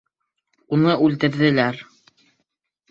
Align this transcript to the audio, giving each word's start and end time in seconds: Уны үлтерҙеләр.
Уны 0.77 0.95
үлтерҙеләр. 1.09 1.87